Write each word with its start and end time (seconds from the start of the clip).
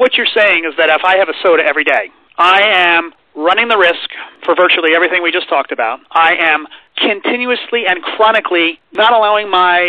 what 0.00 0.14
you're 0.16 0.32
saying 0.34 0.64
is 0.64 0.74
that 0.78 0.88
if 0.88 1.04
I 1.04 1.18
have 1.18 1.28
a 1.28 1.36
soda 1.44 1.62
every 1.62 1.84
day, 1.84 2.10
I 2.38 2.62
am 2.62 3.12
running 3.36 3.68
the 3.68 3.76
risk 3.76 4.10
for 4.44 4.56
virtually 4.56 4.94
everything 4.96 5.22
we 5.22 5.30
just 5.30 5.48
talked 5.48 5.70
about. 5.70 6.00
I 6.10 6.34
am 6.34 6.66
continuously 6.96 7.84
and 7.86 8.02
chronically 8.02 8.80
not 8.92 9.12
allowing 9.12 9.50
my 9.50 9.80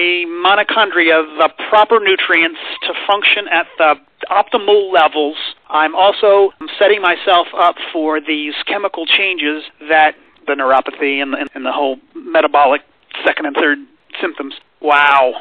mitochondria 0.45 1.25
the 1.39 1.49
proper 1.69 1.99
nutrients 1.99 2.59
to 2.83 2.93
function 3.07 3.47
at 3.49 3.67
the 3.77 3.95
optimal 4.29 4.93
levels. 4.93 5.37
I'm 5.69 5.95
also 5.95 6.51
setting 6.77 7.01
myself 7.01 7.47
up 7.57 7.75
for 7.91 8.21
these 8.21 8.53
chemical 8.67 9.05
changes 9.05 9.63
that 9.89 10.15
the 10.45 10.53
neuropathy 10.53 11.21
and 11.21 11.33
the, 11.33 11.49
and 11.55 11.65
the 11.65 11.71
whole 11.71 11.97
metabolic 12.13 12.81
second 13.25 13.45
and 13.45 13.55
third 13.55 13.79
symptoms. 14.19 14.53
Wow. 14.81 15.33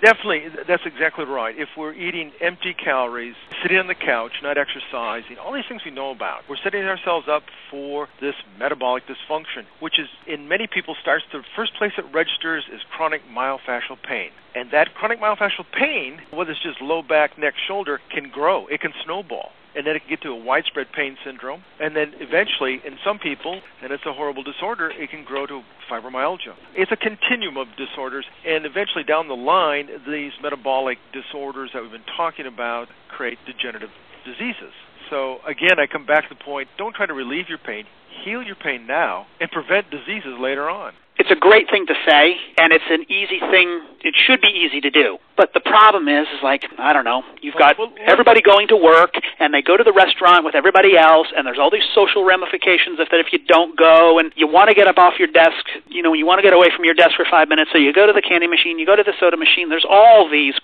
Definitely, 0.00 0.44
that's 0.68 0.86
exactly 0.86 1.24
right. 1.24 1.58
If 1.58 1.70
we're 1.76 1.92
eating 1.92 2.30
empty 2.40 2.72
calories, 2.72 3.34
sitting 3.62 3.78
on 3.78 3.88
the 3.88 3.96
couch, 3.96 4.32
not 4.42 4.56
exercising, 4.56 5.38
all 5.38 5.52
these 5.52 5.64
things 5.68 5.82
we 5.84 5.90
know 5.90 6.10
about, 6.10 6.42
we're 6.48 6.56
setting 6.62 6.84
ourselves 6.84 7.26
up 7.28 7.42
for 7.68 8.08
this 8.20 8.34
metabolic 8.58 9.04
dysfunction, 9.06 9.66
which 9.80 9.98
is 9.98 10.06
in 10.26 10.46
many 10.46 10.68
people 10.68 10.94
starts 11.02 11.24
the 11.32 11.42
first 11.56 11.74
place 11.74 11.92
it 11.98 12.04
registers 12.12 12.64
is 12.72 12.80
chronic 12.94 13.22
myofascial 13.28 14.00
pain. 14.00 14.30
And 14.54 14.70
that 14.70 14.94
chronic 14.94 15.20
myofascial 15.20 15.66
pain, 15.72 16.20
whether 16.30 16.52
it's 16.52 16.62
just 16.62 16.80
low 16.80 17.02
back, 17.02 17.36
neck, 17.36 17.54
shoulder, 17.66 18.00
can 18.10 18.30
grow. 18.30 18.68
It 18.68 18.80
can 18.80 18.92
snowball 19.04 19.50
and 19.74 19.86
then 19.86 19.96
it 19.96 20.00
can 20.00 20.10
get 20.10 20.22
to 20.22 20.30
a 20.30 20.36
widespread 20.36 20.88
pain 20.92 21.16
syndrome. 21.24 21.62
And 21.80 21.94
then 21.94 22.12
eventually, 22.20 22.80
in 22.84 22.98
some 23.04 23.18
people, 23.18 23.60
and 23.82 23.92
it's 23.92 24.04
a 24.06 24.12
horrible 24.12 24.42
disorder, 24.42 24.90
it 24.90 25.10
can 25.10 25.24
grow 25.24 25.46
to 25.46 25.62
fibromyalgia. 25.90 26.54
It's 26.74 26.92
a 26.92 26.96
continuum 26.96 27.56
of 27.56 27.68
disorders, 27.76 28.26
and 28.46 28.66
eventually 28.66 29.04
down 29.04 29.28
the 29.28 29.36
line, 29.36 29.88
these 30.08 30.32
metabolic 30.42 30.98
disorders 31.12 31.70
that 31.74 31.82
we've 31.82 31.92
been 31.92 32.02
talking 32.16 32.46
about 32.46 32.88
create 33.08 33.38
degenerative 33.46 33.90
diseases. 34.24 34.72
So 35.10 35.38
again, 35.46 35.78
I 35.78 35.86
come 35.86 36.04
back 36.04 36.28
to 36.28 36.34
the 36.34 36.44
point, 36.44 36.68
don't 36.76 36.94
try 36.94 37.06
to 37.06 37.14
relieve 37.14 37.48
your 37.48 37.58
pain, 37.58 37.84
heal 38.24 38.42
your 38.42 38.56
pain 38.56 38.86
now, 38.86 39.26
and 39.40 39.50
prevent 39.50 39.90
diseases 39.90 40.34
later 40.38 40.68
on 40.68 40.92
it's 41.18 41.30
a 41.30 41.36
great 41.36 41.68
thing 41.70 41.86
to 41.86 41.94
say 42.06 42.36
and 42.56 42.72
it's 42.72 42.88
an 42.90 43.02
easy 43.10 43.40
thing 43.50 43.82
it 44.00 44.14
should 44.14 44.40
be 44.40 44.48
easy 44.48 44.80
to 44.80 44.90
do. 44.90 45.18
But 45.36 45.52
the 45.52 45.60
problem 45.60 46.08
is 46.08 46.26
is 46.34 46.42
like 46.42 46.64
i 46.78 46.92
don't 46.92 47.04
know 47.04 47.22
you've 47.40 47.54
got 47.54 47.76
everybody 48.06 48.40
going 48.42 48.68
to 48.68 48.76
work 48.76 49.14
and 49.38 49.52
they 49.52 49.62
go 49.62 49.76
to 49.76 49.84
the 49.84 49.92
restaurant 49.92 50.44
with 50.44 50.54
everybody 50.54 50.96
else 50.96 51.28
and 51.36 51.46
there's 51.46 51.58
all 51.58 51.70
these 51.70 51.86
social 51.94 52.24
ramifications 52.24 52.98
if 52.98 53.08
that 53.10 53.20
if 53.20 53.32
you 53.32 53.38
don't 53.46 53.76
go 53.78 54.18
and 54.18 54.32
you 54.36 54.46
want 54.46 54.68
to 54.68 54.74
get 54.74 54.86
up 54.86 54.98
off 54.98 55.14
your 55.18 55.28
desk 55.28 55.64
you 55.88 56.02
know 56.02 56.12
you 56.12 56.26
want 56.26 56.38
to 56.38 56.42
get 56.42 56.52
away 56.52 56.68
from 56.74 56.84
your 56.84 56.94
desk 56.94 57.14
for 57.16 57.26
5 57.28 57.48
minutes 57.48 57.70
so 57.72 57.78
you 57.78 57.92
go 57.92 58.06
to 58.06 58.12
the 58.12 58.22
candy 58.22 58.46
machine 58.46 58.78
you 58.78 58.86
go 58.86 58.96
to 58.96 59.02
the 59.02 59.14
soda 59.20 59.36
machine 59.36 59.68
there's 59.68 59.86
all 59.88 60.28
these 60.30 60.54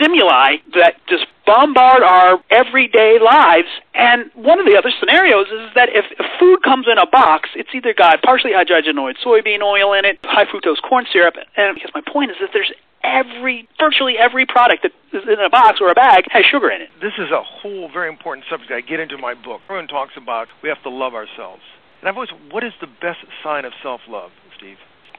stimuli 0.00 0.56
that 0.74 0.94
just 1.08 1.26
bombard 1.46 2.02
our 2.02 2.40
everyday 2.50 3.18
lives. 3.22 3.68
And 3.94 4.30
one 4.34 4.60
of 4.60 4.66
the 4.66 4.76
other 4.76 4.90
scenarios 4.98 5.46
is 5.48 5.70
that 5.74 5.88
if 5.92 6.04
food 6.38 6.62
comes 6.62 6.86
in 6.90 6.98
a 6.98 7.06
box, 7.06 7.50
it's 7.54 7.70
either 7.74 7.92
got 7.92 8.22
partially 8.22 8.52
hydrogenated 8.52 9.16
soybean 9.24 9.62
oil 9.62 9.92
in 9.92 10.04
it, 10.04 10.18
high 10.22 10.44
fructose 10.44 10.80
corn 10.82 11.06
syrup, 11.12 11.34
and 11.56 11.74
because 11.74 11.90
my 11.94 12.02
point 12.06 12.30
is 12.30 12.36
that 12.40 12.50
there's 12.52 12.72
every 13.02 13.68
virtually 13.78 14.16
every 14.18 14.44
product 14.44 14.82
that 14.82 14.92
is 15.16 15.26
in 15.26 15.40
a 15.40 15.50
box 15.50 15.78
or 15.80 15.90
a 15.90 15.94
bag 15.94 16.24
has 16.30 16.44
sugar 16.44 16.70
in 16.70 16.82
it. 16.82 16.90
This 17.00 17.14
is 17.18 17.30
a 17.30 17.42
whole 17.42 17.90
very 17.92 18.08
important 18.08 18.44
subject 18.48 18.70
I 18.70 18.80
get 18.80 19.00
into 19.00 19.18
my 19.18 19.34
book. 19.34 19.60
Everyone 19.64 19.88
talks 19.88 20.12
about 20.16 20.48
we 20.62 20.68
have 20.68 20.82
to 20.82 20.90
love 20.90 21.14
ourselves. 21.14 21.62
And 22.00 22.08
I've 22.08 22.14
always 22.14 22.30
what 22.50 22.64
is 22.64 22.72
the 22.80 22.88
best 23.00 23.18
sign 23.42 23.64
of 23.64 23.72
self 23.82 24.00
love, 24.08 24.30
Steve? 24.56 24.76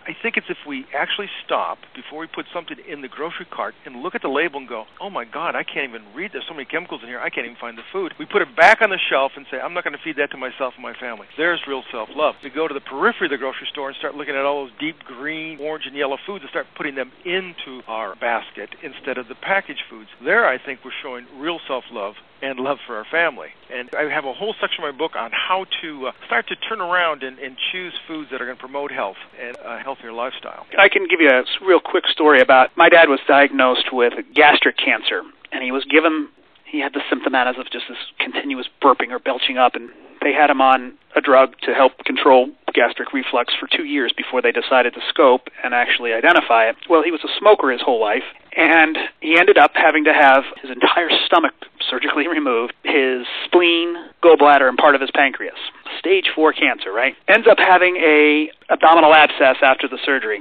I 0.07 0.15
think 0.19 0.37
it's 0.37 0.49
if 0.49 0.57
we 0.67 0.85
actually 0.97 1.29
stop 1.45 1.77
before 1.95 2.19
we 2.19 2.27
put 2.27 2.45
something 2.53 2.77
in 2.87 3.01
the 3.01 3.07
grocery 3.07 3.45
cart 3.45 3.75
and 3.85 4.01
look 4.01 4.15
at 4.15 4.21
the 4.21 4.29
label 4.29 4.59
and 4.59 4.67
go, 4.67 4.85
oh 4.99 5.09
my 5.09 5.25
God, 5.25 5.55
I 5.55 5.63
can't 5.63 5.89
even 5.89 6.01
read. 6.15 6.31
There's 6.33 6.45
so 6.47 6.53
many 6.53 6.65
chemicals 6.65 7.01
in 7.03 7.07
here. 7.07 7.19
I 7.19 7.29
can't 7.29 7.45
even 7.45 7.57
find 7.57 7.77
the 7.77 7.85
food. 7.91 8.13
We 8.17 8.25
put 8.25 8.41
it 8.41 8.55
back 8.55 8.81
on 8.81 8.89
the 8.89 8.99
shelf 9.09 9.33
and 9.35 9.45
say, 9.51 9.59
I'm 9.59 9.73
not 9.73 9.83
going 9.83 9.93
to 9.93 10.03
feed 10.03 10.17
that 10.17 10.31
to 10.31 10.37
myself 10.37 10.73
and 10.75 10.83
my 10.83 10.93
family. 10.93 11.27
There's 11.37 11.61
real 11.67 11.83
self 11.91 12.09
love. 12.15 12.35
We 12.43 12.49
go 12.49 12.67
to 12.67 12.73
the 12.73 12.81
periphery 12.81 13.27
of 13.27 13.31
the 13.31 13.37
grocery 13.37 13.67
store 13.71 13.89
and 13.89 13.97
start 13.97 14.15
looking 14.15 14.35
at 14.35 14.45
all 14.45 14.65
those 14.65 14.73
deep 14.79 14.97
green, 15.05 15.59
orange, 15.59 15.85
and 15.85 15.95
yellow 15.95 16.17
foods 16.25 16.41
and 16.41 16.49
start 16.49 16.67
putting 16.75 16.95
them 16.95 17.11
into 17.23 17.81
our 17.87 18.15
basket 18.15 18.69
instead 18.81 19.17
of 19.17 19.27
the 19.27 19.35
packaged 19.35 19.83
foods. 19.89 20.09
There, 20.23 20.47
I 20.47 20.57
think 20.57 20.79
we're 20.83 20.97
showing 21.03 21.25
real 21.37 21.59
self 21.67 21.83
love 21.91 22.15
and 22.41 22.59
love 22.59 22.79
for 22.87 22.97
our 22.97 23.05
family. 23.05 23.49
And 23.71 23.89
I 23.97 24.03
have 24.13 24.25
a 24.25 24.33
whole 24.33 24.53
section 24.59 24.83
of 24.83 24.93
my 24.93 24.97
book 24.97 25.15
on 25.15 25.31
how 25.31 25.65
to 25.81 26.07
uh, 26.07 26.11
start 26.25 26.47
to 26.49 26.55
turn 26.55 26.81
around 26.81 27.23
and, 27.23 27.39
and 27.39 27.55
choose 27.71 27.93
foods 28.07 28.29
that 28.31 28.41
are 28.41 28.45
going 28.45 28.57
to 28.57 28.61
promote 28.61 28.91
health 28.91 29.17
and 29.39 29.55
a 29.63 29.79
healthier 29.79 30.11
lifestyle. 30.11 30.65
I 30.77 30.89
can 30.89 31.07
give 31.07 31.21
you 31.21 31.29
a 31.29 31.43
real 31.65 31.79
quick 31.79 32.05
story 32.07 32.41
about 32.41 32.75
my 32.75 32.89
dad 32.89 33.07
was 33.07 33.19
diagnosed 33.27 33.93
with 33.93 34.13
gastric 34.35 34.77
cancer, 34.77 35.21
and 35.51 35.63
he 35.63 35.71
was 35.71 35.85
given 35.85 36.29
he 36.65 36.79
had 36.79 36.93
the 36.93 37.01
symptomatas 37.11 37.59
of 37.59 37.69
just 37.69 37.85
this 37.89 37.97
continuous 38.17 38.67
burping 38.81 39.11
or 39.11 39.19
belching 39.19 39.57
up 39.57 39.75
and 39.75 39.89
they 40.21 40.31
had 40.33 40.49
him 40.49 40.61
on 40.61 40.93
a 41.15 41.21
drug 41.21 41.55
to 41.63 41.73
help 41.73 41.97
control 42.05 42.49
gastric 42.73 43.11
reflux 43.11 43.53
for 43.59 43.67
two 43.67 43.83
years 43.83 44.13
before 44.15 44.41
they 44.41 44.51
decided 44.51 44.93
to 44.93 45.01
scope 45.09 45.49
and 45.63 45.73
actually 45.73 46.13
identify 46.13 46.69
it. 46.69 46.75
Well, 46.89 47.03
he 47.03 47.11
was 47.11 47.21
a 47.23 47.39
smoker 47.39 47.71
his 47.71 47.81
whole 47.81 47.99
life, 47.99 48.23
and 48.55 48.97
he 49.21 49.37
ended 49.37 49.57
up 49.57 49.71
having 49.73 50.03
to 50.05 50.13
have 50.13 50.43
his 50.61 50.71
entire 50.71 51.09
stomach 51.25 51.53
surgically 51.89 52.27
removed, 52.29 52.73
his 52.83 53.25
spleen, 53.45 53.95
gallbladder, 54.23 54.67
and 54.67 54.77
part 54.77 54.95
of 54.95 55.01
his 55.01 55.11
pancreas. 55.11 55.57
Stage 55.99 56.29
four 56.35 56.53
cancer, 56.53 56.91
right? 56.91 57.15
Ends 57.27 57.47
up 57.49 57.57
having 57.59 57.97
a 57.97 58.49
abdominal 58.69 59.13
abscess 59.13 59.57
after 59.61 59.87
the 59.87 59.97
surgery, 60.05 60.39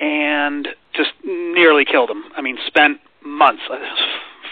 and 0.00 0.68
just 0.94 1.10
nearly 1.24 1.84
killed 1.84 2.10
him. 2.10 2.24
I 2.36 2.42
mean, 2.42 2.58
spent 2.66 2.98
months 3.24 3.62
uh, 3.70 3.76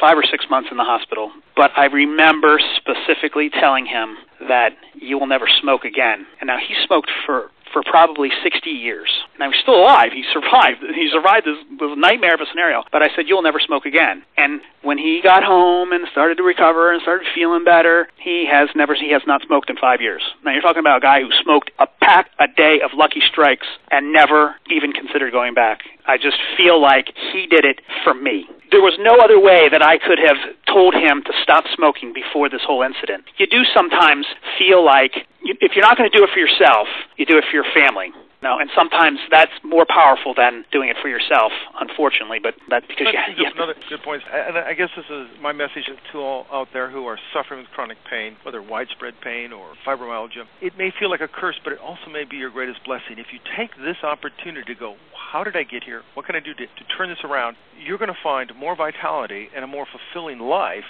five 0.00 0.16
or 0.16 0.24
six 0.24 0.46
months 0.50 0.68
in 0.70 0.78
the 0.78 0.84
hospital. 0.84 1.30
But 1.54 1.70
I 1.76 1.84
remember 1.84 2.58
specifically 2.76 3.50
telling 3.50 3.84
him 3.84 4.16
that 4.48 4.70
you 4.94 5.18
will 5.18 5.26
never 5.26 5.46
smoke 5.60 5.84
again. 5.84 6.26
And 6.40 6.48
now 6.48 6.56
he 6.56 6.74
smoked 6.86 7.10
for 7.26 7.50
for 7.72 7.82
probably 7.82 8.30
60 8.42 8.70
years. 8.70 9.08
And 9.34 9.42
I'm 9.42 9.52
still 9.62 9.76
alive. 9.76 10.12
He 10.12 10.24
survived. 10.32 10.84
He 11.00 11.08
survived 11.10 11.46
this, 11.46 11.56
this 11.78 11.96
nightmare 11.96 12.34
of 12.34 12.40
a 12.40 12.46
scenario. 12.50 12.84
But 12.92 13.02
I 13.02 13.08
said, 13.16 13.24
you'll 13.26 13.42
never 13.42 13.60
smoke 13.60 13.86
again. 13.86 14.22
And 14.36 14.60
when 14.82 14.98
he 14.98 15.20
got 15.22 15.42
home 15.42 15.92
and 15.92 16.04
started 16.12 16.36
to 16.36 16.42
recover 16.42 16.92
and 16.92 17.00
started 17.00 17.26
feeling 17.34 17.64
better, 17.64 18.08
he 18.22 18.46
has 18.50 18.68
never, 18.74 18.94
he 18.94 19.12
has 19.12 19.22
not 19.26 19.40
smoked 19.46 19.70
in 19.70 19.76
five 19.76 20.00
years. 20.02 20.22
Now 20.44 20.52
you're 20.52 20.60
talking 20.60 20.80
about 20.80 20.98
a 20.98 21.00
guy 21.00 21.20
who 21.22 21.30
smoked 21.42 21.70
a 21.78 21.86
pack 21.86 22.30
a 22.38 22.48
day 22.48 22.80
of 22.84 22.90
Lucky 22.94 23.20
Strikes 23.26 23.66
and 23.90 24.12
never 24.12 24.56
even 24.70 24.92
considered 24.92 25.32
going 25.32 25.54
back. 25.54 25.80
I 26.06 26.18
just 26.18 26.36
feel 26.56 26.80
like 26.80 27.08
he 27.32 27.46
did 27.46 27.64
it 27.64 27.80
for 28.04 28.12
me 28.12 28.46
there 28.70 28.80
was 28.80 28.94
no 29.02 29.18
other 29.18 29.38
way 29.38 29.68
that 29.68 29.82
I 29.82 29.98
could 29.98 30.18
have 30.18 30.38
told 30.72 30.94
him 30.94 31.22
to 31.26 31.32
stop 31.42 31.64
smoking 31.74 32.12
before 32.12 32.48
this 32.48 32.62
whole 32.66 32.82
incident. 32.82 33.24
You 33.38 33.46
do 33.46 33.62
sometimes 33.74 34.26
feel 34.58 34.84
like 34.84 35.26
if 35.42 35.72
you're 35.74 35.84
not 35.84 35.96
going 35.96 36.10
to 36.10 36.16
do 36.16 36.22
it 36.24 36.30
for 36.32 36.38
yourself, 36.38 36.86
you 37.16 37.26
do 37.26 37.38
it 37.38 37.44
for 37.50 37.54
your 37.54 37.66
family. 37.74 38.12
No, 38.42 38.58
and 38.58 38.70
sometimes 38.74 39.18
that's 39.30 39.52
more 39.62 39.84
powerful 39.84 40.32
than 40.34 40.64
doing 40.72 40.88
it 40.88 40.96
for 41.02 41.08
yourself, 41.08 41.52
unfortunately. 41.78 42.38
But 42.42 42.54
that's 42.70 42.86
because 42.86 43.08
that's 43.12 43.36
you, 43.36 43.44
you 43.44 43.52
another 43.54 43.74
good 43.88 44.02
point. 44.02 44.22
And 44.32 44.56
I 44.56 44.72
guess 44.72 44.88
this 44.96 45.04
is 45.10 45.28
my 45.42 45.52
message 45.52 45.84
to 46.12 46.18
all 46.18 46.46
out 46.50 46.68
there 46.72 46.90
who 46.90 47.04
are 47.04 47.18
suffering 47.34 47.60
with 47.60 47.68
chronic 47.70 47.98
pain, 48.08 48.36
whether 48.42 48.62
widespread 48.62 49.14
pain 49.22 49.52
or 49.52 49.72
fibromyalgia. 49.86 50.48
It 50.62 50.78
may 50.78 50.90
feel 50.98 51.10
like 51.10 51.20
a 51.20 51.28
curse, 51.28 51.60
but 51.62 51.72
it 51.74 51.78
also 51.78 52.08
may 52.10 52.24
be 52.24 52.36
your 52.36 52.50
greatest 52.50 52.82
blessing. 52.84 53.18
If 53.18 53.28
you 53.32 53.40
take 53.56 53.76
this 53.76 53.96
opportunity 54.02 54.72
to 54.72 54.78
go, 54.78 54.96
how 55.12 55.44
did 55.44 55.54
I 55.54 55.64
get 55.64 55.84
here? 55.84 56.02
What 56.14 56.24
can 56.24 56.34
I 56.34 56.40
do 56.40 56.54
to, 56.54 56.66
to 56.66 56.84
turn 56.96 57.10
this 57.10 57.22
around? 57.24 57.56
You're 57.78 57.98
going 57.98 58.12
to 58.12 58.22
find 58.22 58.50
more 58.56 58.74
vitality 58.74 59.48
and 59.54 59.64
a 59.64 59.68
more 59.68 59.86
fulfilling 59.86 60.38
life 60.38 60.88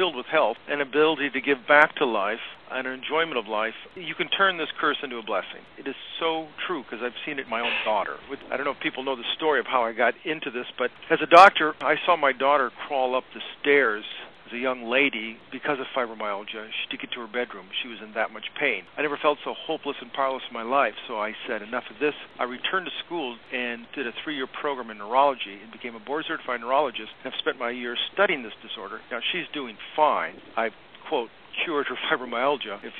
filled 0.00 0.16
with 0.16 0.24
health 0.24 0.56
and 0.66 0.80
ability 0.80 1.28
to 1.28 1.42
give 1.42 1.58
back 1.68 1.94
to 1.94 2.06
life 2.06 2.40
and 2.70 2.86
enjoyment 2.86 3.36
of 3.36 3.46
life, 3.46 3.74
you 3.94 4.14
can 4.14 4.30
turn 4.30 4.56
this 4.56 4.70
curse 4.80 4.96
into 5.02 5.18
a 5.18 5.22
blessing. 5.22 5.60
It 5.76 5.86
is 5.86 5.94
so 6.18 6.48
true 6.66 6.82
because 6.82 7.04
I've 7.04 7.12
seen 7.26 7.38
it 7.38 7.44
in 7.44 7.50
my 7.50 7.60
own 7.60 7.74
daughter. 7.84 8.16
I 8.50 8.56
don't 8.56 8.64
know 8.64 8.70
if 8.70 8.80
people 8.80 9.02
know 9.02 9.14
the 9.14 9.30
story 9.36 9.60
of 9.60 9.66
how 9.66 9.84
I 9.84 9.92
got 9.92 10.14
into 10.24 10.50
this, 10.50 10.64
but 10.78 10.90
as 11.10 11.20
a 11.20 11.26
doctor, 11.26 11.74
I 11.82 11.96
saw 12.06 12.16
my 12.16 12.32
daughter 12.32 12.70
crawl 12.70 13.14
up 13.14 13.24
the 13.34 13.42
stairs 13.60 14.04
as 14.50 14.56
a 14.56 14.58
young 14.58 14.84
lady 14.84 15.36
because 15.52 15.78
of 15.78 15.86
fibromyalgia. 15.96 16.68
She 16.70 16.90
took 16.90 17.04
it 17.04 17.12
to 17.14 17.20
her 17.20 17.26
bedroom. 17.26 17.66
She 17.82 17.88
was 17.88 17.98
in 18.02 18.12
that 18.14 18.32
much 18.32 18.46
pain. 18.58 18.82
I 18.96 19.02
never 19.02 19.18
felt 19.20 19.38
so 19.44 19.54
hopeless 19.54 19.96
and 20.00 20.12
powerless 20.12 20.42
in 20.48 20.54
my 20.54 20.62
life, 20.62 20.94
so 21.06 21.18
I 21.18 21.32
said, 21.46 21.62
enough 21.62 21.84
of 21.90 21.98
this. 22.00 22.14
I 22.38 22.44
returned 22.44 22.86
to 22.86 23.04
school 23.04 23.36
and 23.52 23.86
did 23.94 24.06
a 24.06 24.12
three 24.24 24.36
year 24.36 24.46
program 24.46 24.90
in 24.90 24.98
neurology 24.98 25.58
and 25.62 25.72
became 25.72 25.94
a 25.94 26.00
board 26.00 26.24
certified 26.26 26.60
neurologist 26.60 27.10
and 27.22 27.32
have 27.32 27.38
spent 27.38 27.58
my 27.58 27.70
years 27.70 27.98
studying 28.12 28.42
this 28.42 28.56
disorder. 28.62 29.00
Now, 29.10 29.20
she's 29.32 29.46
doing 29.54 29.76
fine. 29.96 30.34
I've, 30.56 30.74
quote, 31.08 31.30
cured 31.64 31.86
her 31.86 31.96
fibromyalgia, 32.10 32.84
if 32.84 32.92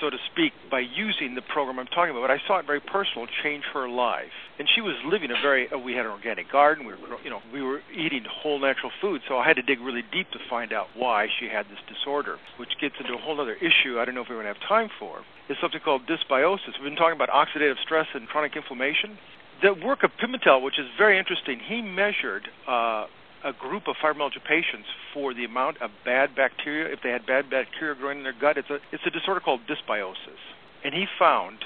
so 0.00 0.10
to 0.10 0.18
speak, 0.32 0.52
by 0.70 0.80
using 0.80 1.34
the 1.34 1.42
program 1.42 1.78
I'm 1.78 1.86
talking 1.86 2.10
about. 2.10 2.28
But 2.28 2.34
I 2.34 2.42
saw 2.46 2.58
it 2.58 2.66
very 2.66 2.80
personal, 2.80 3.26
change 3.42 3.64
her 3.72 3.88
life. 3.88 4.34
And 4.58 4.68
she 4.72 4.80
was 4.80 4.94
living 5.04 5.30
a 5.30 5.40
very. 5.42 5.70
Uh, 5.70 5.78
we 5.78 5.94
had 5.94 6.06
an 6.06 6.12
organic 6.12 6.50
garden. 6.50 6.86
We 6.86 6.92
were, 6.92 7.18
you 7.24 7.30
know, 7.30 7.40
we 7.52 7.60
were 7.60 7.80
eating 7.92 8.22
whole 8.24 8.60
natural 8.60 8.92
food. 9.00 9.22
So 9.26 9.36
I 9.36 9.46
had 9.46 9.56
to 9.56 9.62
dig 9.62 9.80
really 9.80 10.04
deep 10.12 10.30
to 10.30 10.38
find 10.48 10.72
out 10.72 10.86
why 10.94 11.26
she 11.40 11.48
had 11.48 11.66
this 11.66 11.82
disorder, 11.90 12.38
which 12.56 12.70
gets 12.80 12.94
into 13.00 13.14
a 13.14 13.18
whole 13.18 13.40
other 13.40 13.54
issue. 13.54 13.98
I 13.98 14.04
don't 14.04 14.14
know 14.14 14.22
if 14.22 14.28
we're 14.28 14.40
going 14.40 14.46
to 14.46 14.54
have 14.54 14.68
time 14.68 14.90
for. 14.98 15.22
Is 15.48 15.56
something 15.60 15.80
called 15.84 16.02
dysbiosis. 16.06 16.78
We've 16.80 16.88
been 16.88 16.96
talking 16.96 17.18
about 17.18 17.30
oxidative 17.30 17.82
stress 17.82 18.06
and 18.14 18.28
chronic 18.28 18.54
inflammation. 18.54 19.18
The 19.62 19.74
work 19.74 20.02
of 20.04 20.10
Pimentel, 20.22 20.62
which 20.62 20.78
is 20.78 20.86
very 20.96 21.18
interesting, 21.18 21.58
he 21.58 21.82
measured. 21.82 22.48
Uh, 22.66 23.06
a 23.44 23.52
group 23.52 23.86
of 23.86 23.94
fibromyalgia 24.02 24.42
patients 24.48 24.88
for 25.12 25.34
the 25.34 25.44
amount 25.44 25.76
of 25.82 25.90
bad 26.02 26.34
bacteria. 26.34 26.90
If 26.90 27.00
they 27.04 27.10
had 27.10 27.26
bad 27.26 27.50
bacteria 27.50 27.94
growing 27.94 28.18
in 28.18 28.24
their 28.24 28.32
gut, 28.32 28.56
it's 28.56 28.70
a 28.70 28.78
it's 28.90 29.04
a 29.06 29.10
disorder 29.10 29.40
called 29.40 29.60
dysbiosis, 29.68 30.40
and 30.82 30.94
he 30.94 31.04
found 31.18 31.58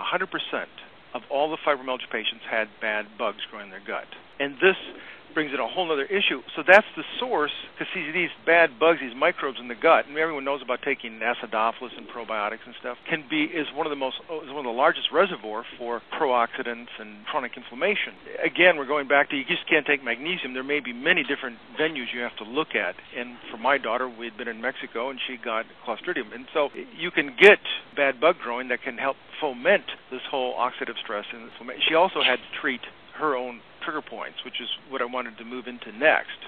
100% 0.00 0.32
of 1.16 1.22
all 1.32 1.50
the 1.50 1.56
fibromyalgia 1.64 2.12
patients 2.12 2.44
had 2.44 2.68
bad 2.80 3.06
bugs 3.16 3.40
growing 3.50 3.66
in 3.66 3.70
their 3.70 3.80
gut. 3.80 4.06
And 4.38 4.54
this 4.60 4.76
brings 5.36 5.52
in 5.52 5.60
a 5.60 5.68
whole 5.68 5.92
other 5.92 6.08
issue. 6.08 6.40
So 6.56 6.64
that's 6.66 6.86
the 6.96 7.04
source, 7.20 7.52
because 7.76 7.92
these 7.92 8.32
bad 8.46 8.80
bugs, 8.80 9.00
these 9.04 9.14
microbes 9.14 9.58
in 9.60 9.68
the 9.68 9.74
gut, 9.74 10.08
and 10.08 10.16
everyone 10.16 10.44
knows 10.44 10.62
about 10.62 10.80
taking 10.80 11.20
acidophilus 11.20 11.92
and 11.94 12.08
probiotics 12.08 12.64
and 12.64 12.74
stuff, 12.80 12.96
can 13.06 13.22
be 13.28 13.44
is 13.44 13.66
one 13.76 13.84
of 13.84 13.90
the 13.90 14.00
most 14.00 14.16
is 14.16 14.48
one 14.48 14.64
of 14.64 14.64
the 14.64 14.70
largest 14.70 15.12
reservoir 15.12 15.62
for 15.76 16.00
pro-oxidants 16.16 16.88
and 16.98 17.26
chronic 17.26 17.52
inflammation. 17.54 18.14
Again, 18.42 18.78
we're 18.78 18.86
going 18.86 19.08
back 19.08 19.28
to 19.28 19.36
you 19.36 19.44
just 19.44 19.68
can't 19.68 19.84
take 19.84 20.02
magnesium. 20.02 20.54
There 20.54 20.64
may 20.64 20.80
be 20.80 20.94
many 20.94 21.22
different 21.22 21.58
venues 21.78 22.06
you 22.14 22.22
have 22.22 22.36
to 22.38 22.44
look 22.44 22.74
at. 22.74 22.96
And 23.14 23.36
for 23.50 23.58
my 23.58 23.76
daughter, 23.76 24.08
we'd 24.08 24.38
been 24.38 24.48
in 24.48 24.62
Mexico 24.62 25.10
and 25.10 25.20
she 25.28 25.36
got 25.36 25.66
Clostridium, 25.86 26.34
and 26.34 26.46
so 26.54 26.70
you 26.96 27.10
can 27.10 27.36
get 27.38 27.58
bad 27.94 28.20
bug 28.20 28.38
growing 28.38 28.68
that 28.68 28.80
can 28.80 28.96
help 28.96 29.16
foment 29.38 29.84
this 30.10 30.22
whole 30.30 30.54
oxidative 30.54 30.96
stress 31.04 31.26
and 31.30 31.42
inflammation. 31.42 31.82
She 31.86 31.94
also 31.94 32.22
had 32.22 32.36
to 32.36 32.60
treat 32.60 32.80
her 33.18 33.36
own 33.36 33.60
trigger 33.82 34.02
points, 34.02 34.44
which 34.44 34.60
is 34.60 34.68
what 34.90 35.02
I 35.02 35.04
wanted 35.06 35.38
to 35.38 35.44
move 35.44 35.66
into 35.66 35.92
next. 35.92 36.38